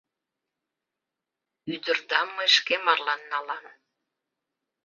Ӱдырдам 1.73 2.27
мый 2.37 2.49
шке 2.55 2.75
марлан 2.85 3.21
налам. 3.31 3.65